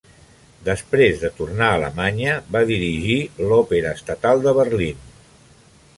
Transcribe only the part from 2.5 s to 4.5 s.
va dirigir l'Òpera estatal